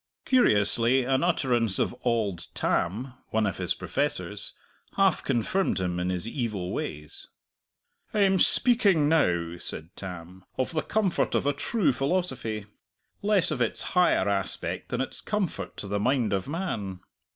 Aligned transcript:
Curiously, 0.25 1.03
an 1.03 1.23
utterance 1.23 1.77
of 1.77 1.93
"Auld 2.01 2.47
Tam," 2.55 3.13
one 3.29 3.45
of 3.45 3.59
his 3.59 3.75
professors, 3.75 4.53
half 4.95 5.23
confirmed 5.23 5.79
him 5.79 5.99
in 5.99 6.09
his 6.09 6.27
evil 6.27 6.71
ways. 6.71 7.27
"I 8.11 8.21
am 8.21 8.39
speaking 8.39 9.07
now," 9.07 9.59
said 9.59 9.95
Tam, 9.95 10.43
"of 10.57 10.71
the 10.73 10.81
comfort 10.81 11.35
of 11.35 11.45
a 11.45 11.53
true 11.53 11.91
philosophy, 11.93 12.65
less 13.21 13.51
of 13.51 13.61
its 13.61 13.83
higher 13.93 14.27
aspect 14.27 14.89
than 14.89 15.01
its 15.01 15.21
comfort 15.21 15.77
to 15.77 15.87
the 15.87 15.99
mind 15.99 16.33
of 16.33 16.47
man. 16.47 17.01